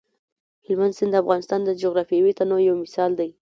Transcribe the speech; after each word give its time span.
هلمند 0.65 0.93
سیند 0.97 1.11
د 1.17 1.21
افغانستان 1.23 1.59
د 1.65 1.69
جغرافیوي 1.81 2.31
تنوع 2.39 2.61
یو 2.67 2.75
مثال 2.83 3.11
دی. 3.19 3.29